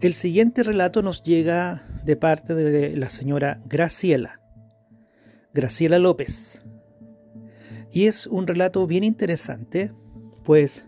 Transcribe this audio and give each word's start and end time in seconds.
El 0.00 0.14
siguiente 0.14 0.62
relato 0.62 1.02
nos 1.02 1.24
llega 1.24 1.82
de 2.04 2.14
parte 2.14 2.54
de 2.54 2.96
la 2.96 3.10
señora 3.10 3.60
Graciela, 3.66 4.40
Graciela 5.52 5.98
López. 5.98 6.62
Y 7.90 8.04
es 8.04 8.28
un 8.28 8.46
relato 8.46 8.86
bien 8.86 9.02
interesante, 9.02 9.90
pues 10.44 10.86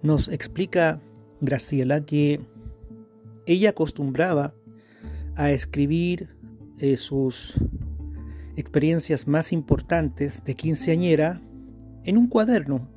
nos 0.00 0.28
explica 0.28 0.98
Graciela 1.42 2.06
que 2.06 2.40
ella 3.44 3.68
acostumbraba 3.68 4.54
a 5.34 5.50
escribir 5.50 6.30
eh, 6.78 6.96
sus 6.96 7.52
experiencias 8.56 9.26
más 9.28 9.52
importantes 9.52 10.42
de 10.42 10.54
quinceañera 10.54 11.42
en 12.04 12.16
un 12.16 12.28
cuaderno. 12.28 12.88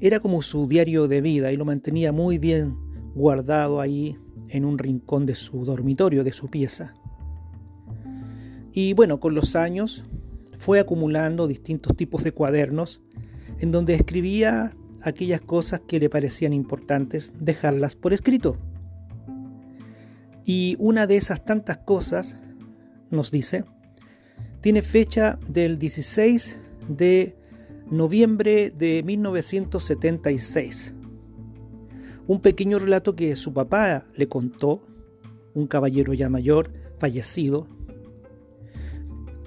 Era 0.00 0.18
como 0.18 0.42
su 0.42 0.66
diario 0.66 1.06
de 1.06 1.20
vida 1.20 1.52
y 1.52 1.56
lo 1.56 1.64
mantenía 1.64 2.10
muy 2.10 2.38
bien 2.38 2.87
guardado 3.18 3.80
ahí 3.80 4.16
en 4.48 4.64
un 4.64 4.78
rincón 4.78 5.26
de 5.26 5.34
su 5.34 5.64
dormitorio, 5.64 6.24
de 6.24 6.32
su 6.32 6.48
pieza. 6.48 6.94
Y 8.72 8.92
bueno, 8.94 9.18
con 9.18 9.34
los 9.34 9.56
años 9.56 10.04
fue 10.58 10.78
acumulando 10.78 11.48
distintos 11.48 11.96
tipos 11.96 12.22
de 12.22 12.32
cuadernos 12.32 13.02
en 13.58 13.72
donde 13.72 13.94
escribía 13.94 14.72
aquellas 15.02 15.40
cosas 15.40 15.80
que 15.80 15.98
le 15.98 16.08
parecían 16.08 16.52
importantes, 16.52 17.32
dejarlas 17.38 17.96
por 17.96 18.12
escrito. 18.12 18.56
Y 20.44 20.76
una 20.78 21.06
de 21.06 21.16
esas 21.16 21.44
tantas 21.44 21.78
cosas, 21.78 22.36
nos 23.10 23.30
dice, 23.30 23.64
tiene 24.60 24.82
fecha 24.82 25.38
del 25.48 25.78
16 25.78 26.56
de 26.88 27.36
noviembre 27.90 28.70
de 28.70 29.02
1976. 29.02 30.94
Un 32.28 32.40
pequeño 32.40 32.78
relato 32.78 33.16
que 33.16 33.34
su 33.36 33.54
papá 33.54 34.04
le 34.14 34.28
contó, 34.28 34.82
un 35.54 35.66
caballero 35.66 36.12
ya 36.12 36.28
mayor, 36.28 36.70
fallecido, 36.98 37.66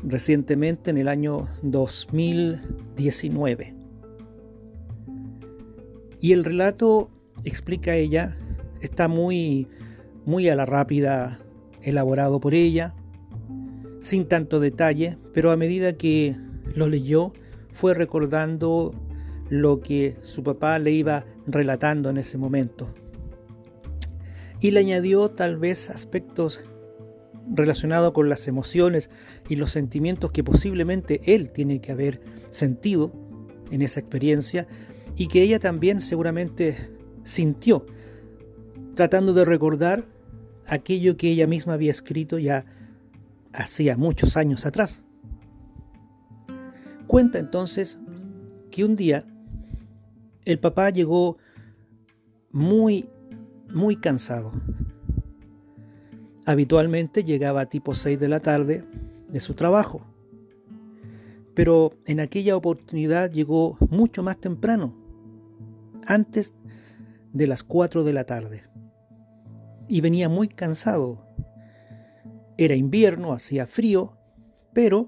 recientemente 0.04 0.90
en 0.90 0.98
el 0.98 1.08
año 1.08 1.48
2019. 1.62 3.76
Y 6.20 6.32
el 6.32 6.44
relato, 6.44 7.12
explica 7.44 7.96
ella, 7.96 8.36
está 8.82 9.08
muy, 9.08 9.68
muy 10.26 10.50
a 10.50 10.56
la 10.56 10.66
rápida 10.66 11.40
elaborado 11.84 12.40
por 12.40 12.56
ella, 12.56 12.96
sin 14.00 14.28
tanto 14.28 14.60
detalle, 14.60 15.20
pero 15.36 15.52
a 15.52 15.56
medida 15.56 15.94
que 15.94 16.36
lo 16.74 16.88
leyó, 16.88 17.32
fue 17.74 17.94
recordando 17.94 18.96
lo 19.50 19.82
que 19.82 20.18
su 20.24 20.42
papá 20.42 20.80
le 20.80 20.94
iba 20.94 21.26
relatando 21.52 22.10
en 22.10 22.18
ese 22.18 22.38
momento. 22.38 22.94
Y 24.60 24.72
le 24.72 24.80
añadió 24.80 25.30
tal 25.30 25.58
vez 25.58 25.90
aspectos 25.90 26.62
relacionados 27.54 28.14
con 28.14 28.30
las 28.30 28.48
emociones 28.48 29.10
y 29.50 29.56
los 29.56 29.72
sentimientos 29.72 30.32
que 30.32 30.44
posiblemente 30.44 31.22
él 31.26 31.52
tiene 31.52 31.82
que 31.82 31.92
haber 31.92 32.22
sentido 32.52 33.12
en 33.72 33.82
esa 33.82 34.00
experiencia 34.00 34.68
y 35.16 35.28
que 35.28 35.42
ella 35.42 35.60
también 35.60 36.02
seguramente 36.02 36.92
sintió, 37.24 37.86
tratando 38.96 39.34
de 39.34 39.46
recordar 39.46 40.06
aquello 40.68 41.18
que 41.18 41.30
ella 41.32 41.48
misma 41.48 41.74
había 41.74 41.92
escrito 41.92 42.40
ya 42.40 42.66
hacía 43.54 43.98
muchos 43.98 44.38
años 44.38 44.66
atrás. 44.66 45.04
Cuenta 47.08 47.40
entonces 47.40 48.00
que 48.70 48.86
un 48.86 48.96
día 48.96 49.26
el 50.46 50.60
papá 50.60 50.90
llegó 50.90 51.38
muy, 52.52 53.10
muy 53.70 53.96
cansado. 53.96 54.52
Habitualmente 56.46 57.24
llegaba 57.24 57.62
a 57.62 57.70
tipo 57.70 57.96
6 57.96 58.20
de 58.20 58.28
la 58.28 58.40
tarde 58.40 58.84
de 59.30 59.40
su 59.40 59.54
trabajo, 59.54 60.02
pero 61.54 61.94
en 62.06 62.20
aquella 62.20 62.56
oportunidad 62.56 63.32
llegó 63.32 63.78
mucho 63.90 64.24
más 64.24 64.38
temprano, 64.40 64.96
antes 66.06 66.56
de 67.32 67.48
las 67.48 67.64
4 67.64 68.04
de 68.04 68.14
la 68.14 68.26
tarde. 68.26 68.64
Y 69.88 70.02
venía 70.02 70.30
muy 70.30 70.48
cansado. 70.48 71.26
Era 72.58 72.76
invierno, 72.76 73.34
hacía 73.34 73.68
frío, 73.68 74.14
pero 74.74 75.08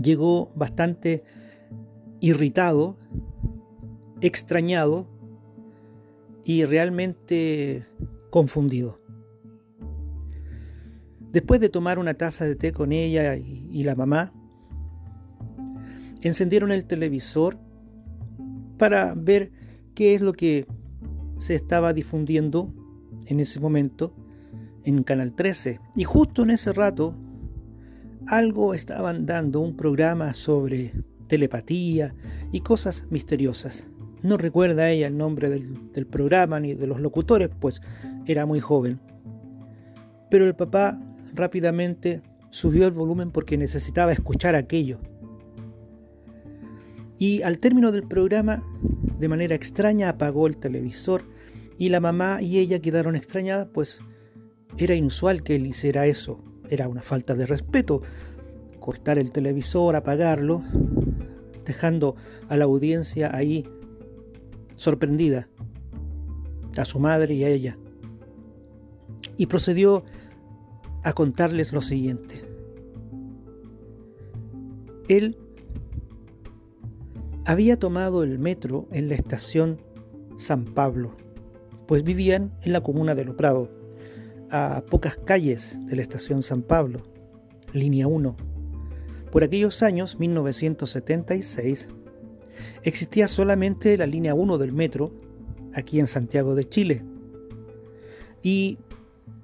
llegó 0.00 0.52
bastante 0.54 1.24
irritado, 2.20 2.96
extrañado 4.20 5.06
y 6.44 6.64
realmente 6.64 7.86
confundido. 8.30 8.98
Después 11.32 11.60
de 11.60 11.68
tomar 11.68 11.98
una 11.98 12.14
taza 12.14 12.44
de 12.44 12.56
té 12.56 12.72
con 12.72 12.92
ella 12.92 13.36
y, 13.36 13.84
la 13.84 13.94
mamá, 13.94 14.32
encendieron 16.22 16.72
el 16.72 16.86
televisor 16.86 17.56
para 18.78 19.14
ver 19.14 19.52
qué 19.94 20.14
es 20.14 20.22
lo 20.22 20.32
que 20.32 20.66
se 21.38 21.54
estaba 21.54 21.92
difundiendo 21.92 22.74
en 23.26 23.38
ese 23.38 23.60
momento 23.60 24.12
en 24.84 25.04
Canal 25.04 25.34
13. 25.34 25.78
Y 25.94 26.04
justo 26.04 26.42
en 26.42 26.50
ese 26.50 26.72
rato, 26.72 27.14
algo 28.26 28.74
estaban 28.74 29.24
dando 29.24 29.60
un 29.60 29.76
programa 29.76 30.34
sobre 30.34 30.92
telepatía 31.28 32.14
y 32.50 32.60
cosas 32.60 33.06
misteriosas. 33.08 33.86
No 34.22 34.36
recuerda 34.36 34.90
ella 34.90 35.06
el 35.06 35.16
nombre 35.16 35.48
del, 35.48 36.06
programa 36.06 36.60
ni 36.60 36.74
de 36.74 36.86
los 36.86 37.00
locutores, 37.00 37.50
pues 37.58 37.80
era 38.26 38.44
muy 38.44 38.60
joven. 38.60 39.00
Pero 40.30 40.46
el 40.46 40.54
papá 40.54 41.00
rápidamente 41.34 42.22
subió 42.50 42.86
el 42.86 42.92
volumen 42.92 43.30
porque 43.30 43.56
necesitaba 43.56 44.12
escuchar 44.12 44.54
aquello. 44.54 44.98
Y 47.16 47.42
al 47.42 47.58
término 47.58 47.92
del 47.92 48.02
programa, 48.02 48.62
de 49.18 49.28
manera 49.28 49.54
extraña, 49.54 50.10
apagó 50.10 50.46
el 50.46 50.56
televisor 50.56 51.24
y 51.78 51.88
la 51.88 52.00
mamá 52.00 52.42
y 52.42 52.58
ella 52.58 52.80
quedaron 52.80 53.16
extrañadas, 53.16 53.68
pues 53.72 54.00
era 54.76 54.94
inusual 54.94 55.42
que 55.42 55.56
él 55.56 55.66
hiciera 55.66 56.06
eso. 56.06 56.42
Era 56.68 56.88
una 56.88 57.02
falta 57.02 57.34
de 57.34 57.46
respeto. 57.46 58.02
Cortar 58.78 59.18
el 59.18 59.32
televisor, 59.32 59.96
apagarlo, 59.96 60.62
dejando 61.64 62.16
a 62.48 62.56
la 62.56 62.64
audiencia 62.64 63.34
ahí 63.34 63.66
sorprendida, 64.80 65.46
a 66.78 66.86
su 66.86 66.98
madre 66.98 67.34
y 67.34 67.44
a 67.44 67.50
ella. 67.50 67.76
Y 69.36 69.44
procedió 69.44 70.04
a 71.02 71.12
contarles 71.12 71.74
lo 71.74 71.82
siguiente. 71.82 72.42
Él 75.08 75.36
había 77.44 77.78
tomado 77.78 78.22
el 78.22 78.38
metro 78.38 78.88
en 78.90 79.10
la 79.10 79.16
estación 79.16 79.82
San 80.36 80.64
Pablo, 80.64 81.14
pues 81.86 82.02
vivían 82.02 82.50
en 82.62 82.72
la 82.72 82.80
comuna 82.80 83.14
de 83.14 83.26
Loprado, 83.26 83.68
a 84.50 84.82
pocas 84.88 85.14
calles 85.14 85.78
de 85.84 85.96
la 85.96 86.02
estación 86.02 86.42
San 86.42 86.62
Pablo, 86.62 87.00
línea 87.74 88.06
1. 88.06 88.34
Por 89.30 89.44
aquellos 89.44 89.82
años, 89.82 90.18
1976, 90.18 91.86
existía 92.82 93.28
solamente 93.28 93.96
la 93.96 94.06
línea 94.06 94.34
1 94.34 94.58
del 94.58 94.72
metro 94.72 95.12
aquí 95.74 96.00
en 96.00 96.06
Santiago 96.06 96.54
de 96.54 96.68
Chile. 96.68 97.02
Y 98.42 98.78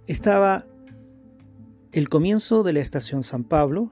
estaba 0.07 0.67
el 1.93 2.09
comienzo 2.09 2.63
de 2.63 2.73
la 2.73 2.81
estación 2.81 3.25
San 3.25 3.45
Pablo 3.45 3.91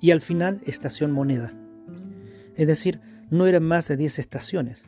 y 0.00 0.10
al 0.10 0.20
final 0.20 0.60
estación 0.64 1.10
Moneda 1.10 1.54
es 2.58 2.66
decir, 2.66 3.00
no 3.30 3.46
eran 3.46 3.62
más 3.62 3.86
de 3.86 3.96
10 3.96 4.18
estaciones. 4.18 4.84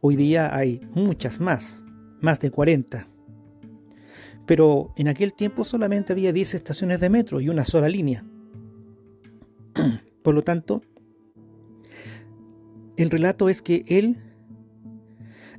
Hoy 0.00 0.14
día 0.14 0.54
hay 0.54 0.82
muchas 0.94 1.40
más, 1.40 1.78
más 2.20 2.38
de 2.38 2.50
40. 2.50 3.08
Pero 4.46 4.92
en 4.96 5.08
aquel 5.08 5.32
tiempo 5.32 5.64
solamente 5.64 6.12
había 6.12 6.34
10 6.34 6.54
estaciones 6.54 7.00
de 7.00 7.08
metro 7.08 7.40
y 7.40 7.48
una 7.48 7.64
sola 7.64 7.88
línea. 7.88 8.26
Por 10.22 10.34
lo 10.34 10.44
tanto, 10.44 10.82
el 12.98 13.10
relato 13.10 13.48
es 13.48 13.62
que 13.62 13.84
él, 13.86 14.16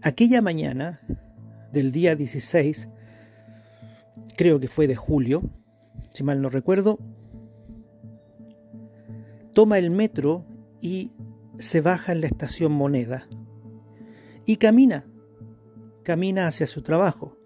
aquella 0.01 0.41
mañana 0.41 0.99
del 1.71 1.93
día 1.93 2.17
16, 2.17 2.89
creo 4.35 4.59
que 4.59 4.67
fue 4.67 4.87
de 4.87 4.97
julio, 4.97 5.49
si 6.11 6.21
mal 6.23 6.41
no 6.41 6.49
recuerdo, 6.49 6.99
toma 9.53 9.77
el 9.77 9.89
metro 9.89 10.45
y 10.81 11.13
se 11.59 11.79
baja 11.79 12.11
en 12.11 12.19
la 12.19 12.27
estación 12.27 12.73
Moneda 12.73 13.25
y 14.45 14.57
camina, 14.57 15.05
camina 16.03 16.45
hacia 16.45 16.67
su 16.67 16.81
trabajo. 16.81 17.37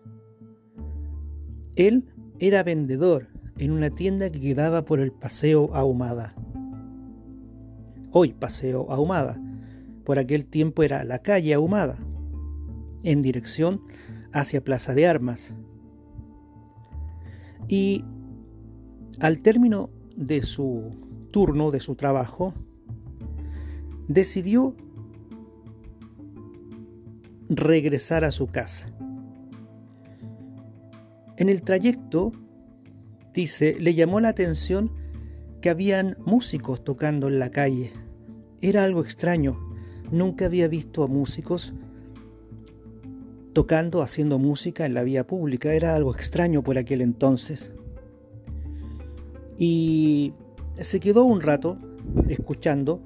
Él 1.75 2.12
era 2.40 2.63
vendedor 2.63 3.28
en 3.60 3.69
una 3.69 3.92
tienda 3.92 4.31
que 4.31 4.42
quedaba 4.42 4.86
por 4.86 5.00
el 5.00 5.12
Paseo 5.12 5.69
Ahumada. 5.75 6.34
Hoy 8.12 8.34
Paseo 8.34 8.92
Ahumada, 8.92 9.40
por 10.03 10.19
aquel 10.19 10.45
tiempo 10.45 10.83
era 10.83 11.03
la 11.03 11.19
calle 11.19 11.53
Ahumada, 11.53 11.97
en 13.03 13.21
dirección 13.21 13.81
hacia 14.31 14.63
Plaza 14.63 14.94
de 14.94 15.07
Armas. 15.07 15.53
Y 17.67 18.03
al 19.19 19.39
término 19.39 19.89
de 20.15 20.41
su 20.41 20.91
turno, 21.31 21.71
de 21.71 21.79
su 21.79 21.95
trabajo, 21.95 22.53
decidió 24.07 24.75
regresar 27.49 28.23
a 28.23 28.31
su 28.31 28.47
casa. 28.47 28.91
En 31.38 31.49
el 31.49 31.61
trayecto, 31.61 32.31
dice, 33.33 33.75
le 33.79 33.95
llamó 33.95 34.19
la 34.19 34.29
atención 34.29 34.91
que 35.61 35.69
habían 35.69 36.17
músicos 36.25 36.83
tocando 36.83 37.27
en 37.27 37.39
la 37.39 37.49
calle. 37.49 37.91
Era 38.61 38.83
algo 38.83 39.01
extraño. 39.01 39.57
Nunca 40.13 40.45
había 40.45 40.68
visto 40.68 41.01
a 41.01 41.07
músicos 41.07 41.74
tocando, 43.54 44.04
haciendo 44.04 44.38
música 44.38 44.86
en 44.86 44.94
la 44.94 45.01
vía 45.01 45.25
pública. 45.25 45.74
Era 45.74 45.95
algo 45.95 46.13
extraño 46.13 46.62
por 46.62 46.77
aquel 46.77 47.01
entonces. 47.01 47.71
Y 49.57 50.33
se 50.80 51.00
quedó 51.00 51.24
un 51.24 51.42
rato 51.42 51.80
escuchando 52.30 53.01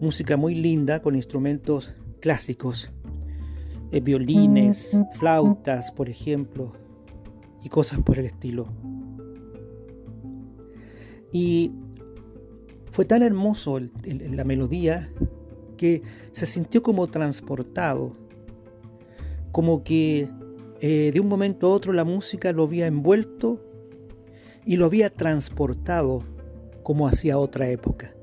música 0.00 0.36
muy 0.36 0.54
linda 0.54 1.00
con 1.00 1.14
instrumentos 1.14 1.94
clásicos, 2.20 2.90
eh, 3.90 4.00
violines, 4.00 4.94
flautas, 5.14 5.90
por 5.92 6.10
ejemplo, 6.10 6.72
y 7.64 7.70
cosas 7.70 8.00
por 8.00 8.18
el 8.18 8.26
estilo. 8.26 8.66
Y 11.32 11.72
fue 12.92 13.06
tan 13.06 13.22
hermoso 13.22 13.80
la 14.04 14.44
melodía 14.44 15.10
que 15.78 16.02
se 16.32 16.44
sintió 16.44 16.82
como 16.82 17.06
transportado, 17.06 18.14
como 19.50 19.82
que 19.82 20.28
eh, 20.82 21.10
de 21.14 21.20
un 21.20 21.28
momento 21.28 21.68
a 21.68 21.70
otro 21.70 21.94
la 21.94 22.04
música 22.04 22.52
lo 22.52 22.64
había 22.64 22.86
envuelto 22.86 23.64
y 24.66 24.76
lo 24.76 24.84
había 24.84 25.08
transportado 25.08 26.22
como 26.82 27.08
hacia 27.08 27.38
otra 27.38 27.70
época. 27.70 28.14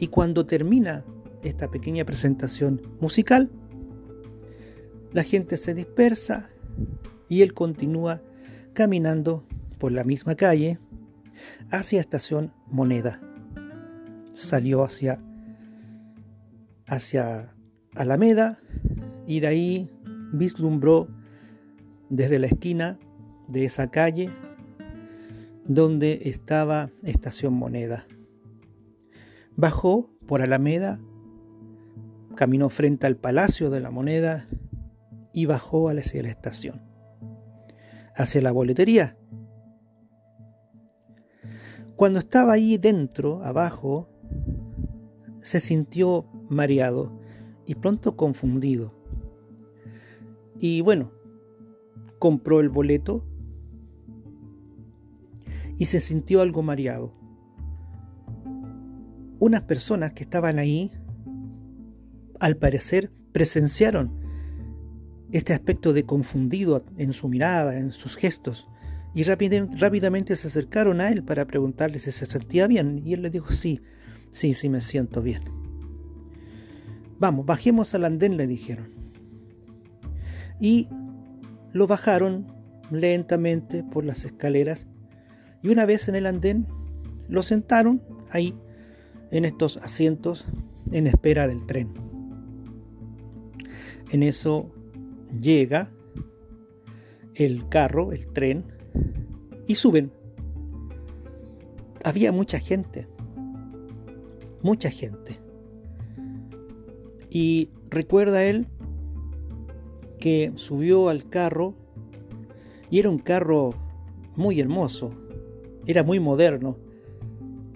Y 0.00 0.08
cuando 0.08 0.44
termina 0.44 1.04
esta 1.44 1.70
pequeña 1.70 2.04
presentación 2.04 2.82
musical, 3.00 3.50
la 5.12 5.22
gente 5.22 5.56
se 5.56 5.74
dispersa 5.74 6.50
y 7.28 7.42
él 7.42 7.54
continúa 7.54 8.20
caminando 8.72 9.44
por 9.78 9.92
la 9.92 10.04
misma 10.04 10.34
calle 10.34 10.78
hacia 11.70 12.00
Estación 12.00 12.52
Moneda. 12.66 13.20
Salió 14.32 14.84
hacia, 14.84 15.20
hacia 16.90 17.54
Alameda 17.94 18.58
y 19.26 19.38
de 19.38 19.46
ahí 19.46 19.90
vislumbró 20.32 21.08
desde 22.08 22.40
la 22.40 22.48
esquina 22.48 22.98
de 23.46 23.64
esa 23.64 23.90
calle 23.92 24.30
donde 25.66 26.22
estaba 26.24 26.90
Estación 27.04 27.54
Moneda. 27.54 28.06
Bajó 29.54 30.10
por 30.26 30.42
Alameda, 30.42 31.00
caminó 32.34 32.68
frente 32.70 33.06
al 33.06 33.16
Palacio 33.16 33.70
de 33.70 33.78
la 33.78 33.92
Moneda 33.92 34.48
y 35.32 35.46
bajó 35.46 35.90
hacia 35.90 36.24
la 36.24 36.28
estación, 36.30 36.82
hacia 38.16 38.42
la 38.42 38.50
boletería. 38.50 39.16
Cuando 41.94 42.18
estaba 42.18 42.54
ahí 42.54 42.78
dentro, 42.78 43.44
abajo, 43.44 44.08
se 45.40 45.60
sintió 45.60 46.26
mareado 46.50 47.18
y 47.66 47.76
pronto 47.76 48.16
confundido. 48.16 48.92
Y 50.58 50.82
bueno, 50.82 51.12
compró 52.18 52.60
el 52.60 52.68
boleto 52.68 53.24
y 55.78 55.86
se 55.86 56.00
sintió 56.00 56.42
algo 56.42 56.62
mareado. 56.62 57.14
Unas 59.38 59.62
personas 59.62 60.12
que 60.12 60.22
estaban 60.22 60.58
ahí, 60.58 60.92
al 62.38 62.58
parecer, 62.58 63.10
presenciaron 63.32 64.20
este 65.32 65.54
aspecto 65.54 65.92
de 65.92 66.04
confundido 66.04 66.84
en 66.98 67.14
su 67.14 67.28
mirada, 67.28 67.78
en 67.78 67.92
sus 67.92 68.16
gestos, 68.16 68.68
y 69.14 69.22
rápidamente 69.22 70.36
se 70.36 70.48
acercaron 70.48 71.00
a 71.00 71.10
él 71.10 71.24
para 71.24 71.46
preguntarle 71.46 71.98
si 71.98 72.12
se 72.12 72.26
sentía 72.26 72.66
bien, 72.66 73.00
y 73.04 73.14
él 73.14 73.22
le 73.22 73.30
dijo, 73.30 73.52
sí, 73.52 73.80
sí, 74.30 74.52
sí 74.54 74.68
me 74.68 74.80
siento 74.80 75.22
bien. 75.22 75.59
Vamos, 77.20 77.44
bajemos 77.46 77.94
al 77.94 78.06
andén, 78.06 78.36
le 78.36 78.46
dijeron. 78.46 78.88
Y 80.58 80.88
lo 81.72 81.86
bajaron 81.86 82.46
lentamente 82.90 83.84
por 83.84 84.04
las 84.04 84.24
escaleras 84.24 84.88
y 85.62 85.68
una 85.68 85.86
vez 85.86 86.08
en 86.08 86.14
el 86.14 86.26
andén 86.26 86.66
lo 87.28 87.42
sentaron 87.42 88.02
ahí 88.30 88.58
en 89.30 89.44
estos 89.44 89.76
asientos 89.76 90.46
en 90.90 91.06
espera 91.06 91.46
del 91.46 91.64
tren. 91.66 91.92
En 94.10 94.22
eso 94.22 94.72
llega 95.40 95.92
el 97.34 97.68
carro, 97.68 98.12
el 98.12 98.32
tren, 98.32 98.64
y 99.66 99.76
suben. 99.76 100.10
Había 102.02 102.32
mucha 102.32 102.58
gente, 102.58 103.06
mucha 104.62 104.90
gente. 104.90 105.38
Y 107.30 107.70
recuerda 107.88 108.44
él 108.44 108.66
que 110.18 110.52
subió 110.56 111.08
al 111.08 111.28
carro 111.28 111.74
y 112.90 112.98
era 112.98 113.08
un 113.08 113.18
carro 113.18 113.70
muy 114.36 114.60
hermoso, 114.60 115.12
era 115.86 116.02
muy 116.02 116.18
moderno. 116.20 116.76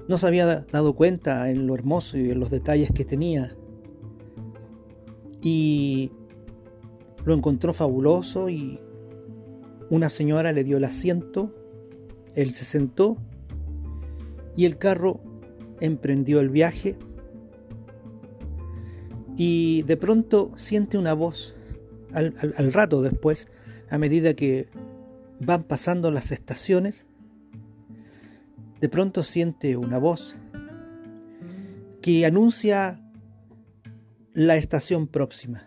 No 0.09 0.19
se 0.19 0.27
había 0.27 0.67
dado 0.71 0.95
cuenta 0.95 1.51
en 1.51 1.67
lo 1.67 1.75
hermoso 1.75 2.19
y 2.19 2.31
en 2.31 2.41
los 2.41 2.51
detalles 2.51 2.91
que 2.93 3.05
tenía. 3.05 3.57
Y 5.41 6.11
lo 7.25 7.35
encontró 7.35 7.73
fabuloso 7.73 8.49
y 8.51 8.81
una 9.89 10.11
señora 10.11 10.53
le 10.53 10.65
dio 10.65 10.77
el 10.79 10.85
asiento, 10.85 11.55
él 12.35 12.51
se 12.51 12.65
sentó 12.65 13.17
y 14.57 14.65
el 14.65 14.79
carro 14.79 15.21
emprendió 15.81 16.41
el 16.41 16.49
viaje 16.49 16.97
y 19.37 19.83
de 19.83 19.97
pronto 19.97 20.53
siente 20.57 20.99
una 20.99 21.15
voz 21.15 21.57
al, 22.13 22.73
rato 22.73 23.03
después, 23.03 23.49
a 23.91 23.99
medida 23.99 24.35
que 24.35 24.69
van 25.41 25.65
pasando 25.65 26.11
las 26.11 26.31
estaciones, 26.31 27.07
de 28.81 28.89
pronto 28.89 29.23
siente 29.23 29.77
una 29.77 29.99
voz 29.99 30.37
que 32.01 32.25
anuncia 32.25 33.01
la 34.33 34.57
estación 34.57 35.07
próxima. 35.07 35.67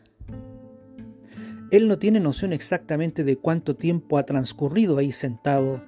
Él 1.70 1.88
no 1.88 2.00
tiene 2.00 2.20
noción 2.22 2.54
exactamente 2.54 3.24
de 3.26 3.38
cuánto 3.38 3.76
tiempo 3.76 4.18
ha 4.18 4.24
transcurrido 4.24 4.98
ahí 4.98 5.12
sentado 5.12 5.84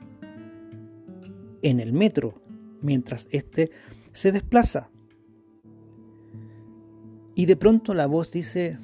en 1.61 1.79
el 1.79 1.93
metro 1.93 2.41
mientras 2.81 3.27
éste 3.31 3.71
se 4.11 4.31
desplaza. 4.31 4.89
Y 7.39 7.45
de 7.45 7.55
pronto 7.55 7.93
la 7.93 8.05
voz 8.05 8.31
dice, 8.31 8.77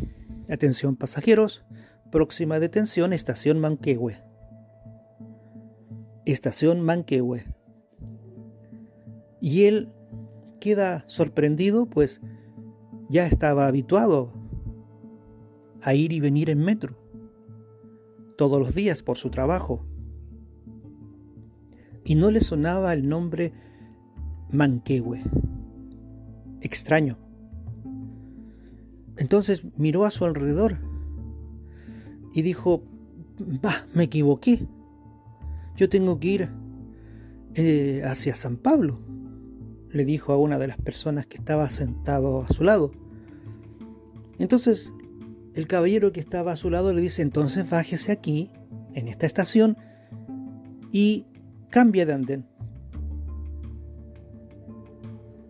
atención 0.50 0.96
pasajeros, 0.96 1.66
próxima 2.10 2.58
detención, 2.58 3.12
estación 3.12 3.60
Manquehue. 3.60 4.24
Estación 6.24 6.80
Manquehue. 6.80 7.44
Y 9.42 9.66
él 9.66 9.92
queda 10.62 11.04
sorprendido, 11.06 11.86
pues 11.88 12.22
ya 13.10 13.28
estaba 13.28 13.68
habituado 13.68 14.32
a 15.82 15.94
ir 15.94 16.14
y 16.14 16.22
venir 16.22 16.50
en 16.50 16.60
metro 16.60 16.96
todos 18.38 18.58
los 18.58 18.74
días 18.74 19.04
por 19.04 19.18
su 19.18 19.32
trabajo. 19.32 19.86
Y 22.06 22.16
no 22.16 22.32
le 22.32 22.40
sonaba 22.40 22.94
el 22.94 23.10
nombre 23.10 23.52
Manquehue. 24.50 25.24
Extraño. 26.62 27.25
Entonces 29.18 29.64
miró 29.78 30.06
a 30.06 30.12
su 30.12 30.26
alrededor 30.26 30.78
y 32.34 32.42
dijo, 32.42 32.84
bah, 33.62 33.88
me 33.94 34.04
equivoqué. 34.06 34.68
Yo 35.76 35.90
tengo 35.90 36.20
que 36.20 36.28
ir 36.28 36.50
eh, 37.56 38.02
hacia 38.06 38.36
San 38.36 38.58
Pablo 38.58 39.00
le 39.96 40.04
dijo 40.04 40.34
a 40.34 40.38
una 40.38 40.60
de 40.60 40.68
las 40.68 40.78
personas 40.78 41.26
que 41.26 41.38
estaba 41.38 41.70
sentado 41.70 42.42
a 42.42 42.48
su 42.50 42.64
lado. 42.64 42.92
Entonces 44.38 44.92
el 45.54 45.68
caballero 45.68 46.12
que 46.12 46.20
estaba 46.20 46.52
a 46.52 46.56
su 46.58 46.70
lado 46.70 46.92
le 46.92 47.02
dice, 47.02 47.22
entonces 47.22 47.70
bájese 47.70 48.12
aquí, 48.12 48.52
en 48.94 49.08
esta 49.08 49.26
estación, 49.26 49.78
y 50.92 51.26
cambia 51.70 52.06
de 52.06 52.14
andén. 52.14 52.46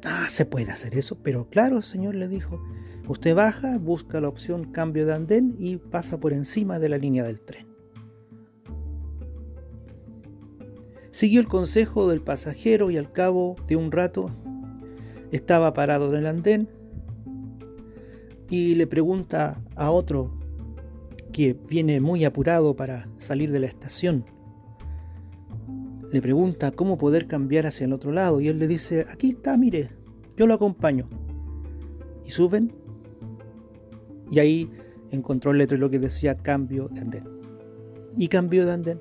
Ah, 0.04 0.28
se 0.30 0.46
puede 0.46 0.72
hacer 0.72 0.96
eso, 0.96 1.18
pero 1.24 1.50
claro, 1.50 1.82
señor 1.82 2.14
le 2.14 2.28
dijo, 2.28 2.62
Usted 3.08 3.36
baja, 3.36 3.78
busca 3.78 4.20
la 4.20 4.28
opción 4.28 4.72
cambio 4.72 5.06
de 5.06 5.14
andén 5.14 5.56
y 5.60 5.78
pasa 5.78 6.20
por 6.20 6.34
encima 6.34 6.80
de 6.80 6.90
la 6.90 6.98
línea 6.98 7.24
del 7.24 7.40
tren. 7.40 7.68
Siguió 11.12 11.40
el 11.40 11.48
consejo 11.48 12.10
del 12.10 12.22
pasajero 12.22 12.90
y 12.90 12.98
al 12.98 13.12
cabo 13.12 13.56
de 13.68 13.76
un 13.76 13.92
rato 13.92 14.32
estaba 15.32 15.74
parado 15.74 16.10
en 16.10 16.16
el 16.16 16.26
andén 16.26 16.70
y 18.50 18.76
le 18.76 18.88
pregunta 18.88 19.62
a 19.76 19.92
otro 19.92 20.38
que 21.32 21.54
viene 21.54 22.02
muy 22.02 22.26
apurado 22.26 22.76
para 22.76 23.08
salir 23.18 23.52
de 23.52 23.60
la 23.60 23.68
estación. 23.68 24.26
Le 26.12 26.22
pregunta 26.22 26.72
cómo 26.72 26.98
poder 26.98 27.28
cambiar 27.28 27.68
hacia 27.68 27.86
el 27.86 27.94
otro 27.94 28.12
lado 28.12 28.42
y 28.42 28.48
él 28.48 28.58
le 28.58 28.68
dice, 28.68 29.06
aquí 29.10 29.30
está, 29.32 29.58
mire, 29.58 29.92
yo 30.36 30.48
lo 30.48 30.54
acompaño. 30.54 31.08
Y 32.26 32.32
suben 32.32 32.85
y 34.32 34.40
ahí 34.40 34.72
encontró 35.12 35.52
el 35.52 35.60
letrero 35.60 35.90
que 35.90 36.00
decía 36.00 36.36
cambio 36.36 36.88
de 36.90 37.02
andén. 37.02 37.24
Y 38.18 38.28
cambió 38.28 38.66
de 38.66 38.72
andén. 38.72 39.00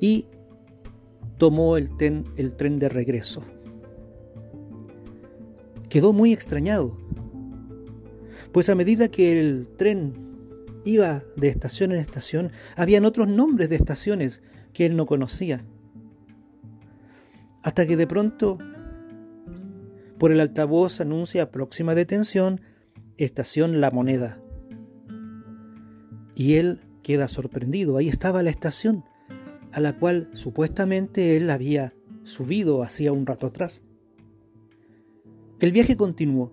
Y 0.00 0.26
tomó 1.38 1.76
el, 1.76 1.90
el 2.36 2.54
tren 2.54 2.78
de 2.78 2.88
regreso. 2.88 3.42
Quedó 5.88 6.12
muy 6.12 6.32
extrañado, 6.32 6.96
pues 8.52 8.68
a 8.68 8.74
medida 8.74 9.08
que 9.08 9.38
el 9.38 9.68
tren 9.76 10.14
iba 10.84 11.24
de 11.36 11.48
estación 11.48 11.92
en 11.92 11.98
estación, 11.98 12.52
habían 12.76 13.04
otros 13.04 13.28
nombres 13.28 13.68
de 13.68 13.76
estaciones 13.76 14.40
que 14.72 14.86
él 14.86 14.96
no 14.96 15.06
conocía. 15.06 15.64
Hasta 17.62 17.86
que 17.86 17.96
de 17.96 18.06
pronto, 18.06 18.58
por 20.18 20.32
el 20.32 20.40
altavoz 20.40 21.00
anuncia 21.00 21.50
próxima 21.50 21.94
detención, 21.94 22.60
estación 23.18 23.80
La 23.80 23.90
Moneda. 23.90 24.40
Y 26.34 26.54
él 26.54 26.80
queda 27.02 27.28
sorprendido. 27.28 27.96
Ahí 27.96 28.08
estaba 28.08 28.42
la 28.42 28.50
estación, 28.50 29.04
a 29.72 29.80
la 29.80 29.96
cual 29.98 30.28
supuestamente 30.32 31.36
él 31.36 31.50
había 31.50 31.94
subido 32.24 32.82
hacía 32.82 33.12
un 33.12 33.26
rato 33.26 33.46
atrás. 33.46 33.82
El 35.60 35.72
viaje 35.72 35.96
continuó. 35.96 36.52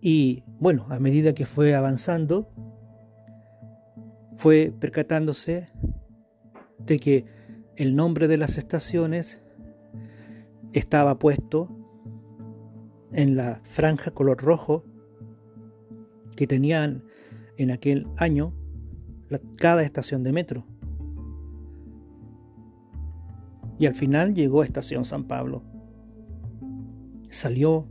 Y 0.00 0.42
bueno, 0.60 0.86
a 0.90 0.98
medida 0.98 1.34
que 1.34 1.46
fue 1.46 1.74
avanzando, 1.74 2.50
fue 4.36 4.72
percatándose 4.78 5.70
de 6.78 6.98
que 6.98 7.26
el 7.76 7.96
nombre 7.96 8.28
de 8.28 8.36
las 8.36 8.58
estaciones 8.58 9.40
estaba 10.72 11.18
puesto 11.18 11.77
en 13.12 13.36
la 13.36 13.60
franja 13.64 14.10
color 14.10 14.42
rojo 14.42 14.84
que 16.36 16.46
tenían 16.46 17.02
en 17.56 17.70
aquel 17.70 18.06
año 18.16 18.52
cada 19.56 19.82
estación 19.82 20.22
de 20.22 20.32
metro. 20.32 20.64
Y 23.78 23.86
al 23.86 23.94
final 23.94 24.34
llegó 24.34 24.62
a 24.62 24.64
Estación 24.64 25.04
San 25.04 25.24
Pablo. 25.24 25.62
Salió 27.30 27.86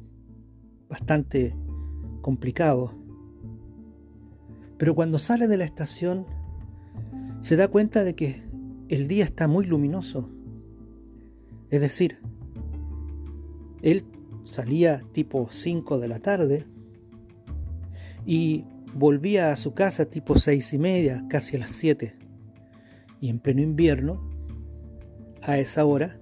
bastante 0.90 1.56
complicado. 2.22 2.94
Pero 4.78 4.96
cuando 4.96 5.18
sale 5.18 5.48
de 5.48 5.58
la 5.58 5.66
estación 5.66 6.26
se 7.42 7.56
da 7.56 7.68
cuenta 7.68 8.04
de 8.04 8.16
que 8.16 8.42
el 8.90 9.08
día 9.08 9.24
está 9.24 9.48
muy 9.48 9.66
luminoso. 9.66 10.30
Es 11.70 11.82
decir, 11.82 12.20
él 13.82 14.04
salía 14.48 15.04
tipo 15.12 15.48
5 15.52 16.00
de 16.00 16.08
la 16.08 16.20
tarde 16.20 16.66
y 18.26 18.66
volvía 18.94 19.52
a 19.52 19.56
su 19.56 19.74
casa 19.74 20.06
tipo 20.06 20.36
seis 20.36 20.74
y 20.74 20.78
media, 20.78 21.24
casi 21.30 21.56
a 21.56 21.60
las 21.60 21.72
7. 21.72 22.16
Y 23.22 23.30
en 23.30 23.40
pleno 23.40 23.62
invierno, 23.62 24.30
a 25.44 25.58
esa 25.60 25.86
hora, 25.86 26.20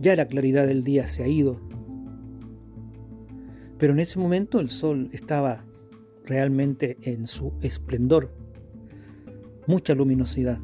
ya 0.00 0.16
la 0.16 0.26
claridad 0.26 0.66
del 0.66 0.82
día 0.84 1.06
se 1.06 1.22
ha 1.22 1.28
ido. 1.28 1.60
Pero 3.78 3.92
en 3.92 4.00
ese 4.00 4.18
momento 4.18 4.58
el 4.58 4.68
sol 4.68 5.10
estaba 5.12 5.64
realmente 6.24 6.98
en 7.02 7.26
su 7.26 7.52
esplendor, 7.62 8.34
mucha 9.66 9.94
luminosidad, 9.94 10.58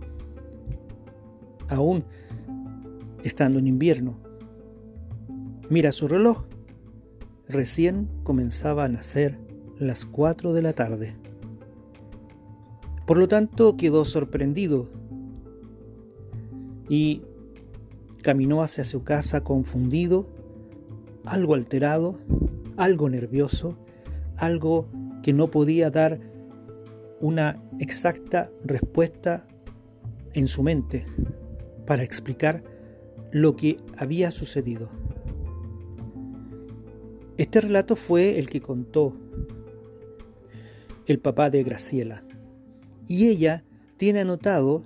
aún 1.68 2.04
estando 3.22 3.58
en 3.58 3.66
invierno. 3.66 4.23
Mira 5.70 5.92
su 5.92 6.08
reloj. 6.08 6.44
Recién 7.48 8.08
comenzaba 8.22 8.84
a 8.84 8.88
nacer 8.88 9.38
las 9.78 10.04
4 10.04 10.52
de 10.52 10.62
la 10.62 10.74
tarde. 10.74 11.16
Por 13.06 13.16
lo 13.16 13.28
tanto, 13.28 13.76
quedó 13.76 14.04
sorprendido 14.04 14.88
y 16.88 17.22
caminó 18.22 18.62
hacia 18.62 18.84
su 18.84 19.04
casa 19.04 19.42
confundido, 19.42 20.26
algo 21.24 21.54
alterado, 21.54 22.18
algo 22.76 23.08
nervioso, 23.08 23.78
algo 24.36 24.86
que 25.22 25.32
no 25.32 25.50
podía 25.50 25.90
dar 25.90 26.20
una 27.20 27.62
exacta 27.78 28.50
respuesta 28.64 29.46
en 30.34 30.46
su 30.46 30.62
mente 30.62 31.06
para 31.86 32.02
explicar 32.02 32.62
lo 33.32 33.56
que 33.56 33.78
había 33.96 34.30
sucedido. 34.30 35.03
Este 37.36 37.60
relato 37.60 37.96
fue 37.96 38.38
el 38.38 38.48
que 38.48 38.60
contó 38.60 39.12
el 41.06 41.18
papá 41.18 41.50
de 41.50 41.62
Graciela. 41.62 42.22
Y 43.06 43.26
ella 43.26 43.64
tiene 43.96 44.20
anotado 44.20 44.84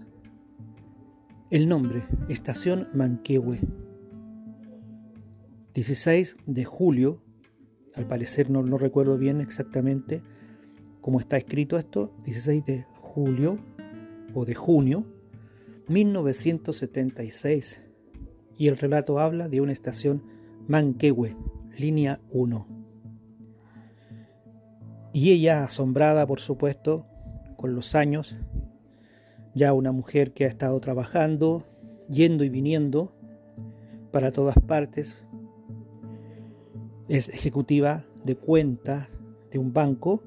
el 1.50 1.69
nombre, 1.69 2.05
Estación 2.28 2.88
Manquehue. 2.95 3.61
16 5.75 6.37
de 6.47 6.64
julio, 6.64 7.23
al 7.95 8.07
parecer 8.07 8.50
no, 8.50 8.62
recuerdo 8.78 9.17
bien 9.17 9.40
exactamente 9.40 10.23
cómo 11.00 11.21
está 11.21 11.37
escrito 11.37 11.76
esto, 11.76 12.12
16 12.25 12.64
de 12.64 12.87
julio 13.00 13.59
o 14.35 14.45
de 14.45 14.55
junio 14.55 15.07
1976. 15.88 17.81
Y 18.57 18.69
el 18.69 18.76
relato 18.76 19.21
habla 19.21 19.49
de 19.49 19.61
una 19.61 19.73
estación 19.73 20.23
Manquehue, 20.67 21.37
línea 21.78 22.20
1. 22.30 22.66
Y 25.12 25.32
ella, 25.32 25.64
asombrada 25.64 26.26
por 26.26 26.40
supuesto, 26.40 27.06
con 27.56 27.75
los 27.75 27.94
años, 27.94 28.37
ya 29.54 29.73
una 29.73 29.92
mujer 29.92 30.32
que 30.32 30.44
ha 30.44 30.49
estado 30.49 30.78
trabajando, 30.80 31.64
yendo 32.08 32.44
y 32.44 32.49
viniendo 32.49 33.12
para 34.12 34.32
todas 34.32 34.56
partes, 34.66 35.16
es 37.08 37.28
ejecutiva 37.30 38.04
de 38.25 38.37
cuentas 38.37 39.08
de 39.50 39.58
un 39.58 39.73
banco, 39.73 40.23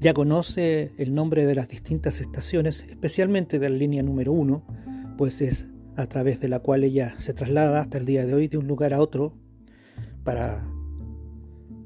ya 0.00 0.14
conoce 0.14 0.92
el 0.96 1.14
nombre 1.14 1.46
de 1.46 1.54
las 1.54 1.68
distintas 1.68 2.20
estaciones, 2.20 2.84
especialmente 2.88 3.58
de 3.58 3.68
la 3.68 3.76
línea 3.76 4.02
número 4.02 4.32
1, 4.32 4.62
pues 5.16 5.40
es 5.42 5.68
a 6.00 6.08
través 6.08 6.40
de 6.40 6.48
la 6.48 6.60
cual 6.60 6.84
ella 6.84 7.14
se 7.18 7.34
traslada 7.34 7.80
hasta 7.80 7.98
el 7.98 8.06
día 8.06 8.26
de 8.26 8.34
hoy 8.34 8.48
de 8.48 8.58
un 8.58 8.66
lugar 8.66 8.94
a 8.94 9.00
otro 9.00 9.34
para, 10.24 10.66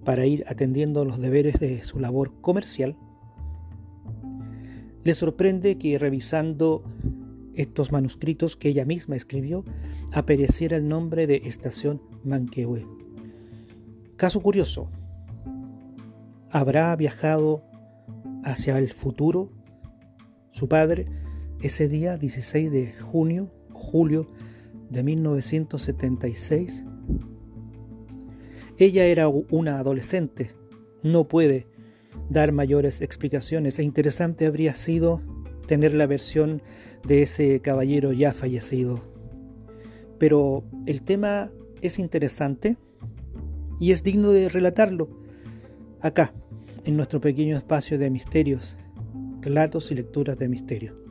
para 0.04 0.26
ir 0.26 0.44
atendiendo 0.48 1.04
los 1.04 1.18
deberes 1.18 1.58
de 1.60 1.82
su 1.84 1.98
labor 1.98 2.40
comercial, 2.40 2.96
le 5.02 5.14
sorprende 5.14 5.76
que 5.76 5.98
revisando 5.98 6.84
estos 7.54 7.92
manuscritos 7.92 8.56
que 8.56 8.70
ella 8.70 8.84
misma 8.84 9.16
escribió 9.16 9.64
apareciera 10.12 10.76
el 10.76 10.88
nombre 10.88 11.26
de 11.26 11.42
Estación 11.44 12.00
Manquehue. 12.24 12.86
Caso 14.16 14.40
curioso, 14.40 14.88
¿habrá 16.50 16.94
viajado 16.96 17.62
hacia 18.44 18.78
el 18.78 18.92
futuro 18.92 19.50
su 20.50 20.68
padre 20.68 21.06
ese 21.60 21.88
día 21.88 22.16
16 22.16 22.70
de 22.70 22.92
junio 22.92 23.50
julio 23.84 24.26
de 24.90 25.02
1976. 25.02 26.84
Ella 28.78 29.04
era 29.04 29.28
una 29.28 29.78
adolescente, 29.78 30.50
no 31.02 31.28
puede 31.28 31.68
dar 32.28 32.52
mayores 32.52 33.00
explicaciones. 33.00 33.78
E 33.78 33.82
interesante 33.82 34.46
habría 34.46 34.74
sido 34.74 35.20
tener 35.66 35.94
la 35.94 36.06
versión 36.06 36.62
de 37.06 37.22
ese 37.22 37.60
caballero 37.60 38.12
ya 38.12 38.32
fallecido. 38.32 39.00
Pero 40.18 40.64
el 40.86 41.02
tema 41.02 41.50
es 41.82 41.98
interesante 41.98 42.76
y 43.78 43.92
es 43.92 44.02
digno 44.02 44.30
de 44.30 44.48
relatarlo 44.48 45.08
acá, 46.00 46.32
en 46.84 46.96
nuestro 46.96 47.20
pequeño 47.20 47.56
espacio 47.56 47.98
de 47.98 48.10
misterios, 48.10 48.76
relatos 49.40 49.90
y 49.90 49.94
lecturas 49.94 50.38
de 50.38 50.48
misterio. 50.48 51.03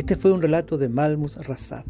Este 0.00 0.16
fue 0.16 0.32
un 0.32 0.40
relato 0.40 0.78
de 0.78 0.88
Malmus 0.88 1.36
Rassab. 1.46 1.84